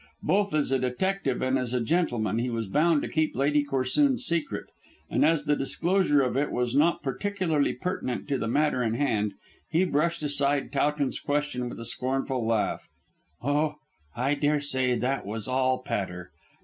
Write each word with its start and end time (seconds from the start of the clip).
Both 0.23 0.55
as 0.55 0.71
a 0.71 0.79
detective 0.79 1.43
and 1.43 1.59
as 1.59 1.75
a 1.75 1.79
gentleman 1.79 2.39
he 2.39 2.49
was 2.49 2.67
bound 2.67 3.03
to 3.03 3.07
keep 3.07 3.35
Lady 3.35 3.63
Corsoon's 3.63 4.25
secret, 4.25 4.65
and 5.11 5.23
as 5.23 5.43
the 5.43 5.55
disclosure 5.55 6.23
of 6.23 6.35
it 6.35 6.51
was 6.51 6.75
not 6.75 7.03
particularly 7.03 7.73
pertinent 7.73 8.27
to 8.29 8.39
the 8.39 8.47
matter 8.47 8.81
in 8.81 8.95
hand 8.95 9.35
he 9.69 9.85
brushed 9.85 10.23
aside 10.23 10.71
Towton's 10.71 11.19
question 11.19 11.69
with 11.69 11.79
a 11.79 11.85
scornful 11.85 12.43
laugh. 12.43 12.89
"Oh, 13.43 13.75
I 14.15 14.33
daresay 14.33 14.95
that 14.97 15.23
was 15.23 15.47
all 15.47 15.83
patter. 15.83 16.31